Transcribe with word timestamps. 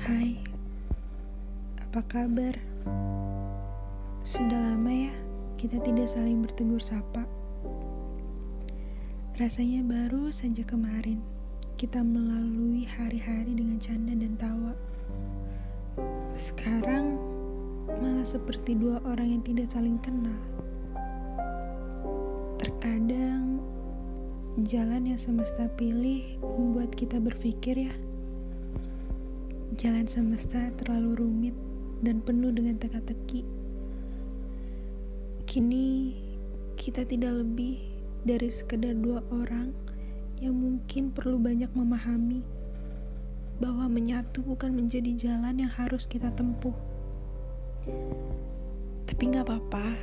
Hai, 0.00 0.40
apa 1.76 2.00
kabar? 2.08 2.56
Sudah 4.24 4.56
lama 4.56 4.88
ya 4.88 5.12
kita 5.60 5.84
tidak 5.84 6.08
saling 6.08 6.40
bertegur 6.40 6.80
sapa. 6.80 7.28
Rasanya 9.36 9.84
baru 9.84 10.32
saja 10.32 10.64
kemarin 10.64 11.20
kita 11.76 12.00
melalui 12.00 12.88
hari-hari 12.88 13.52
dengan 13.52 13.76
canda 13.76 14.16
dan 14.16 14.32
tawa. 14.40 14.72
Sekarang 16.32 17.20
malah 18.00 18.24
seperti 18.24 18.80
dua 18.80 19.04
orang 19.04 19.36
yang 19.36 19.44
tidak 19.44 19.68
saling 19.68 20.00
kenal. 20.00 20.40
Terkadang 22.56 23.49
jalan 24.66 25.08
yang 25.08 25.20
semesta 25.20 25.68
pilih 25.76 26.40
membuat 26.42 26.92
kita 26.96 27.20
berpikir 27.20 27.88
ya 27.88 27.94
Jalan 29.80 30.04
semesta 30.04 30.68
terlalu 30.76 31.16
rumit 31.16 31.56
dan 32.04 32.20
penuh 32.20 32.52
dengan 32.52 32.76
teka-teki. 32.76 33.48
Kini 35.48 36.12
kita 36.76 37.08
tidak 37.08 37.40
lebih 37.40 37.80
dari 38.20 38.50
sekedar 38.52 38.92
dua 38.92 39.24
orang 39.32 39.72
yang 40.36 40.52
mungkin 40.52 41.14
perlu 41.14 41.40
banyak 41.40 41.72
memahami 41.72 42.44
bahwa 43.56 43.88
menyatu 43.88 44.44
bukan 44.44 44.76
menjadi 44.76 45.16
jalan 45.16 45.64
yang 45.64 45.72
harus 45.72 46.04
kita 46.04 46.28
tempuh. 46.34 46.76
Tapi 49.08 49.22
gak 49.32 49.48
apa-apa. 49.48 49.96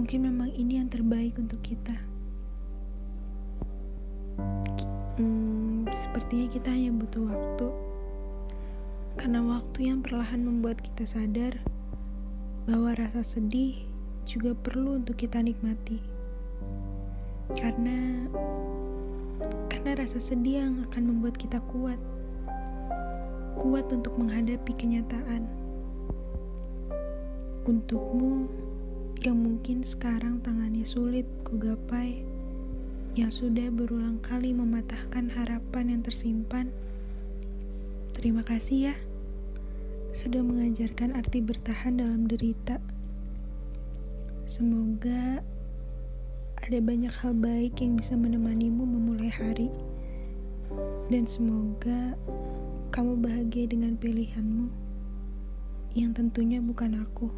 Mungkin 0.00 0.20
memang 0.22 0.48
ini 0.54 0.80
yang 0.80 0.88
terbaik 0.88 1.36
untuk 1.36 1.60
kita. 1.60 2.13
Hmm, 5.14 5.86
sepertinya 5.94 6.50
kita 6.50 6.74
hanya 6.74 6.90
butuh 6.90 7.22
waktu 7.22 7.68
karena 9.14 9.46
waktu 9.46 9.94
yang 9.94 10.02
perlahan 10.02 10.42
membuat 10.42 10.82
kita 10.82 11.06
sadar 11.06 11.62
bahwa 12.66 12.98
rasa 12.98 13.22
sedih 13.22 13.86
juga 14.26 14.58
perlu 14.58 14.98
untuk 14.98 15.22
kita 15.22 15.38
nikmati. 15.38 16.02
Karena 17.54 18.26
karena 19.70 20.02
rasa 20.02 20.18
sedih 20.18 20.66
yang 20.66 20.74
akan 20.90 21.02
membuat 21.14 21.38
kita 21.38 21.62
kuat. 21.70 22.00
Kuat 23.54 23.86
untuk 23.94 24.18
menghadapi 24.18 24.72
kenyataan. 24.74 25.46
Untukmu 27.70 28.50
yang 29.22 29.38
mungkin 29.38 29.86
sekarang 29.86 30.42
tangannya 30.42 30.82
sulit 30.82 31.24
kugapai, 31.46 32.26
yang 33.14 33.30
sudah 33.30 33.70
berulang 33.70 34.18
kali 34.22 34.50
mematahkan 34.50 35.30
harapan 35.30 35.94
yang 35.94 36.02
tersimpan, 36.02 36.74
Terima 38.14 38.46
kasih 38.46 38.88
ya, 38.88 38.96
sudah 40.14 40.38
mengajarkan 40.40 41.18
arti 41.18 41.42
bertahan 41.42 41.98
dalam 41.98 42.30
derita. 42.30 42.78
Semoga 44.46 45.42
ada 46.62 46.78
banyak 46.78 47.10
hal 47.10 47.34
baik 47.34 47.82
yang 47.82 47.98
bisa 47.98 48.14
menemanimu 48.14 48.86
memulai 48.86 49.28
hari, 49.28 49.68
dan 51.10 51.26
semoga 51.26 52.14
kamu 52.94 53.18
bahagia 53.18 53.66
dengan 53.66 53.98
pilihanmu, 53.98 54.70
yang 55.98 56.14
tentunya 56.14 56.62
bukan 56.62 57.02
aku. 57.02 57.28